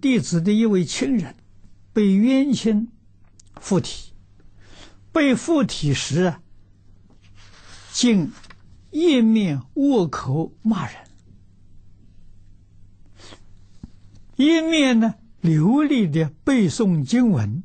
[0.00, 1.34] 弟子的一位亲人
[1.92, 2.88] 被冤亲
[3.60, 4.12] 附体，
[5.12, 6.40] 被附体时啊
[7.92, 8.30] 竟
[8.90, 10.96] 一面握口骂人，
[14.36, 17.62] 一面呢流利的背诵经文。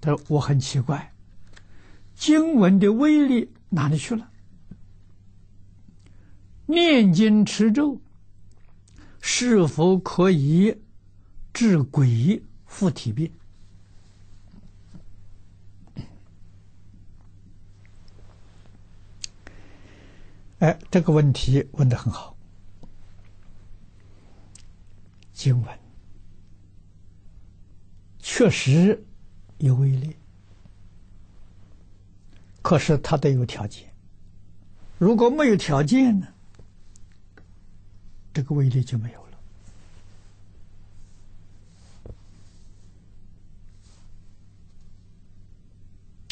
[0.00, 1.12] 他说：“我很奇怪，
[2.14, 4.30] 经文的威力哪里去了？
[6.66, 8.00] 念经持咒。”
[9.24, 10.76] 是否可以
[11.54, 13.32] 治鬼附体病？
[20.58, 22.36] 哎，这个问题问的很好。
[25.32, 25.78] 经文
[28.18, 29.04] 确实
[29.58, 30.16] 有威力，
[32.60, 33.92] 可是它得有条件。
[34.98, 36.28] 如果没有条件呢？
[38.32, 39.20] 这个威力就没有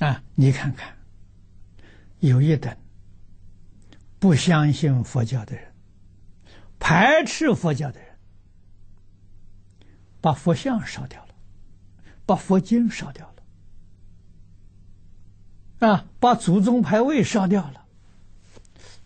[0.00, 0.22] 了啊！
[0.36, 0.96] 你看看，
[2.20, 2.76] 有一等
[4.20, 5.72] 不相信佛教的人，
[6.78, 8.16] 排斥佛教的人，
[10.20, 11.34] 把佛像烧掉了，
[12.24, 13.34] 把佛经烧掉
[15.80, 17.84] 了，啊，把祖宗牌位烧掉了，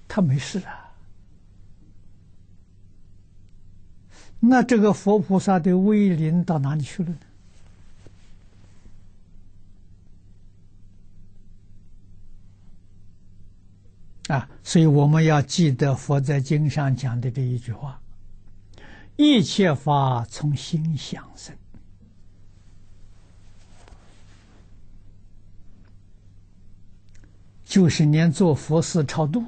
[0.09, 0.82] 他没事啊。
[4.45, 7.17] 那这个佛菩萨的威灵到哪里去了呢？
[14.35, 18.01] 啊，所以我们要记得佛在经上讲的这一句话
[19.17, 21.57] ：“一切法从心想生。”
[27.65, 29.45] 就是连做佛事超度。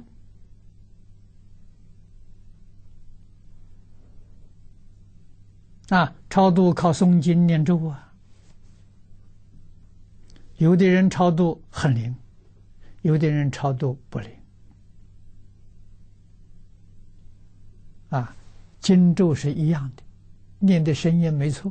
[5.90, 8.12] 啊，超度靠诵经念咒啊！
[10.56, 12.14] 有的人超度很灵，
[13.02, 14.30] 有的人超度不灵。
[18.08, 18.34] 啊，
[18.80, 20.02] 经咒是一样的，
[20.58, 21.70] 念的声音没错，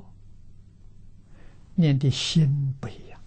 [1.73, 3.19] 念的心不一样。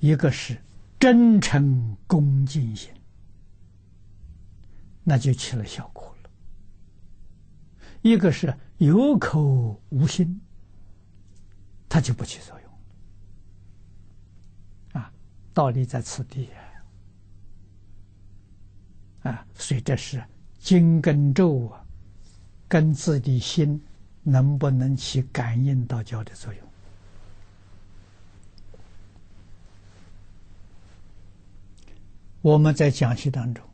[0.00, 0.60] 一个是
[1.00, 2.90] 真诚恭敬心，
[5.02, 6.13] 那就起了效果。
[8.04, 10.38] 一个是有口无心，
[11.88, 12.70] 它就不起作用。
[15.00, 15.10] 啊，
[15.54, 16.50] 道理在此地
[19.22, 20.22] 啊，所以这是
[20.58, 21.82] 经跟咒啊，
[22.68, 23.82] 跟自己心
[24.22, 26.62] 能不能起感应道交的作用？
[32.42, 33.66] 我们在讲习当中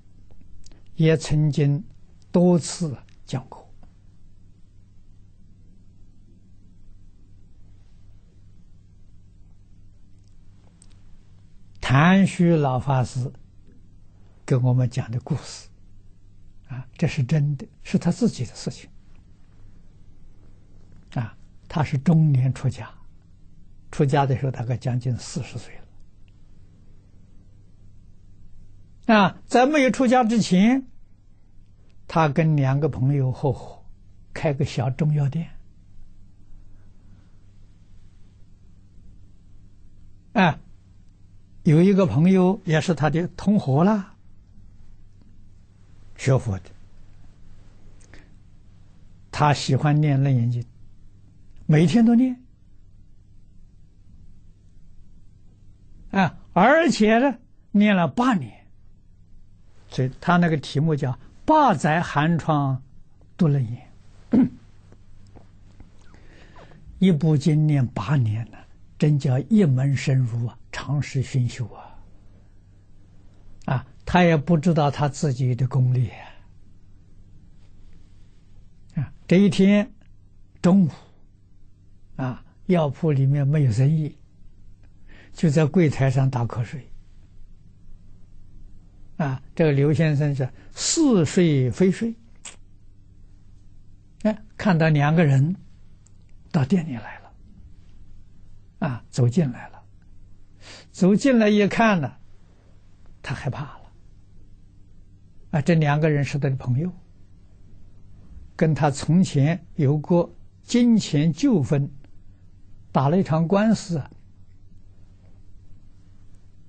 [0.94, 1.82] 也曾经
[2.30, 3.59] 多次讲过。
[11.90, 13.32] 谭虚老法师
[14.46, 15.68] 给我们讲的故事，
[16.68, 18.88] 啊，这是真的，是他自己的事情。
[21.14, 21.36] 啊，
[21.68, 22.88] 他是中年出家，
[23.90, 25.74] 出家的时候大概将近四十岁
[29.08, 29.12] 了。
[29.12, 30.86] 啊，在没有出家之前，
[32.06, 33.84] 他跟两个朋友合伙
[34.32, 35.50] 开个小中药店。
[40.34, 40.60] 啊。
[41.70, 44.12] 有一个朋友也是他的同伙啦，
[46.16, 46.64] 学佛的，
[49.30, 50.60] 他喜欢念《楞严经》，
[51.66, 52.36] 每天都念，
[56.10, 57.38] 啊，而且呢，
[57.70, 58.66] 念了八年，
[59.88, 61.16] 所以他那个题目叫
[61.46, 62.82] “八载寒窗
[63.36, 64.48] 读楞严”，
[66.98, 68.58] 一部经念八年呢。
[68.98, 71.98] 真叫一门深入啊，长时熏修啊！
[73.66, 76.10] 啊，他也不知道他自己的功力
[78.94, 79.12] 啊。
[79.26, 79.92] 这一天
[80.60, 80.90] 中午
[82.16, 84.16] 啊，药铺里面没有生意，
[85.32, 86.86] 就在柜台上打瞌睡。
[89.16, 92.14] 啊，这个刘先生是似睡非睡，
[94.22, 95.54] 哎，看到两个人
[96.50, 97.32] 到店里来了。
[98.80, 99.79] 啊，走进来了，
[100.90, 102.12] 走进来一看呢，
[103.22, 103.80] 他害怕了。
[105.52, 106.92] 啊，这两个人是他的朋友，
[108.54, 111.90] 跟他从前有过金钱纠纷，
[112.92, 114.00] 打了一场官司，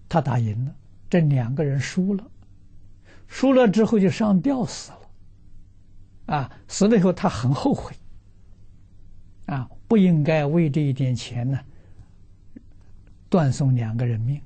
[0.10, 0.76] 他打赢了，
[1.10, 2.32] 这两个人输了，
[3.28, 4.98] 输了之后就上吊死了。
[6.36, 7.94] 啊，死了以后他很后悔，
[9.48, 11.60] 啊，不应该为这一点钱呢
[13.32, 14.40] 断送两个人命。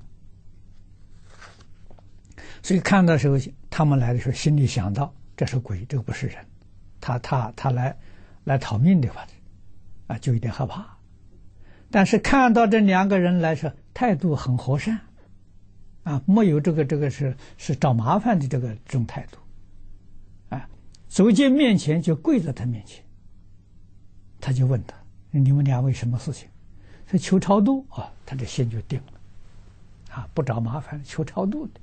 [2.62, 3.36] 所以看到时候
[3.70, 6.38] 他们来的时候，心里想到这是鬼，这个不是人，
[7.02, 7.98] 他他他来
[8.44, 9.26] 来讨命的话，
[10.08, 10.86] 啊，就有点害怕。
[11.92, 15.00] 但是看到这两个人来说，态度很和善，
[16.04, 19.38] 啊，没有这个这个是是找麻烦的这个这种态度，
[20.50, 20.70] 啊，
[21.08, 23.04] 走进面前就跪在他面前，
[24.40, 24.96] 他就问他
[25.32, 26.48] ：“你们俩为什么事情？”
[27.08, 31.80] 说求超度啊，他的心就定了，啊，不找麻烦，求超度的。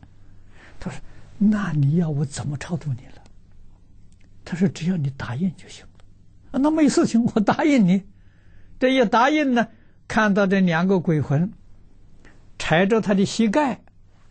[0.80, 1.00] 他说
[1.38, 3.22] ：“那你要我怎么超度你了？”
[4.44, 8.02] 他说：“只要你答应就行了。”那没事情，我答应你。
[8.78, 9.68] 这一答应呢。
[10.08, 11.50] 看到这两个鬼魂，
[12.58, 13.80] 踩着他的膝盖，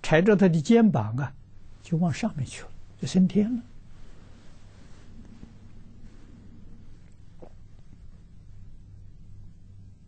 [0.04, 1.34] 踩着他的肩膀啊，
[1.82, 2.70] 就往上面去了，
[3.02, 3.52] 就升天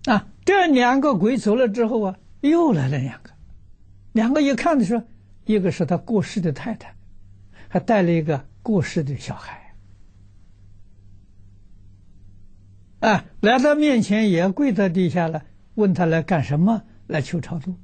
[0.06, 0.13] 了。
[0.13, 3.31] 啊，这两个鬼走了之后啊，又来了两个，
[4.12, 5.06] 两个一看的时候，
[5.45, 6.95] 一个是他过世的太太，
[7.69, 9.75] 还带了一个过世的小孩，
[13.00, 15.45] 啊，来到面前也跪在地下了。
[15.75, 16.84] 问他来干什么？
[17.07, 17.75] 来求超度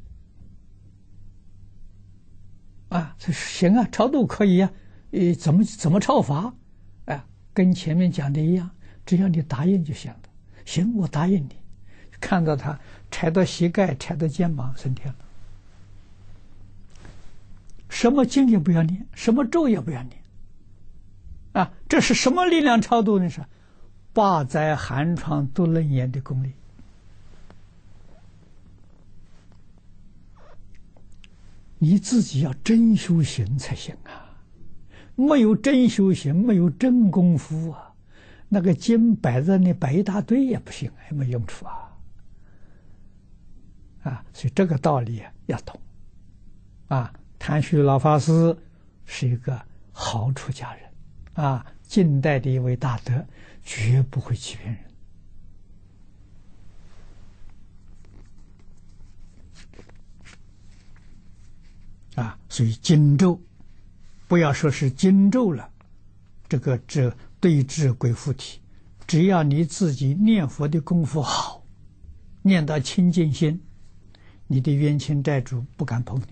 [2.90, 3.16] 啊？
[3.18, 4.72] 他说行啊，超度可以啊。
[5.12, 6.54] 呃，怎么怎么超法？
[7.06, 8.70] 啊，跟前面讲的一样，
[9.06, 10.20] 只要你答应就行了。
[10.66, 11.56] 行，我答应你。
[12.20, 12.80] 看到他
[13.12, 15.16] 踩到膝盖，踩到肩膀，升天了。
[17.90, 20.22] 什么经也不要念，什么咒也不要念。
[21.54, 23.30] 啊，这是什么力量超度呢？
[23.30, 23.44] 是
[24.14, 26.52] 八载寒窗读楞严的功力。
[31.80, 34.38] 你自己要真修行才行啊！
[35.16, 37.94] 没有真修行，没有真功夫啊，
[38.50, 41.89] 那个经摆在那摆一大堆也不行，也没用处啊！
[44.04, 45.80] 啊，所以这个道理要懂。
[46.88, 48.58] 啊，谭旭老法师
[49.06, 49.62] 是一个
[49.92, 50.92] 好出家人，
[51.34, 53.26] 啊，近代的一位大德，
[53.62, 54.84] 绝不会欺骗人。
[62.16, 63.40] 啊，所以经咒，
[64.28, 65.70] 不要说是经咒了，
[66.50, 68.60] 这个这对治鬼附体，
[69.08, 71.64] 只要你自己念佛的功夫好，
[72.42, 73.62] 念到清净心，
[74.52, 76.26] 你的冤亲债主不敢碰你。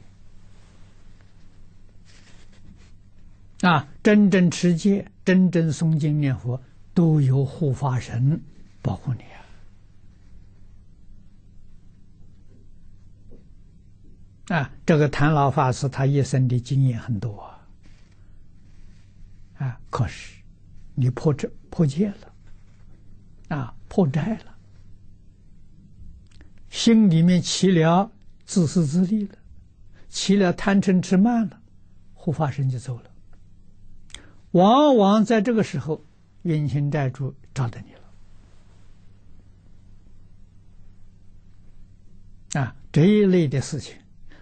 [3.68, 6.62] 啊，真正持戒、真正诵经念佛，
[6.94, 8.42] 都有护法神
[8.82, 9.22] 保护你。
[14.54, 17.54] 啊，啊这个谭老法师他一生的经验很多
[19.58, 20.42] 啊，可是
[20.96, 22.34] 你破这破戒了，
[23.58, 24.57] 啊，破债了，
[26.70, 28.12] 心里面起了
[28.46, 29.36] 自私自利了，
[30.10, 31.60] 起了贪嗔痴慢了，
[32.14, 33.04] 护法神就走了。
[34.52, 36.06] 往往在这个时候，
[36.44, 38.02] 冤亲债主找到你了，
[42.62, 43.96] 啊，这一类的事情。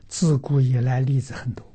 [0.08, 1.66] 自古以来例子很多，